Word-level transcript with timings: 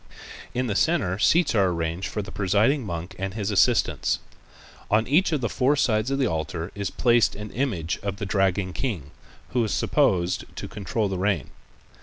In 0.55 0.65
the 0.65 0.73
center 0.75 1.19
seats 1.19 1.53
are 1.53 1.67
arranged 1.69 2.07
for 2.07 2.23
the 2.23 2.31
presiding 2.31 2.83
monk 2.83 3.13
and 3.19 3.35
his 3.35 3.51
assistants. 3.51 4.17
On 4.89 5.05
each 5.05 5.31
of 5.31 5.41
the 5.41 5.47
four 5.47 5.75
sides 5.75 6.09
of 6.09 6.17
the 6.17 6.25
altar 6.25 6.71
is 6.73 6.89
placed 6.89 7.35
an 7.35 7.51
image 7.51 7.99
of 8.01 8.15
the 8.15 8.25
Dragon 8.25 8.73
King 8.73 9.11
who 9.49 9.63
is 9.63 9.71
supposed 9.71 10.45
to 10.55 10.67
control 10.67 11.07
the 11.07 11.19
rain. 11.19 11.51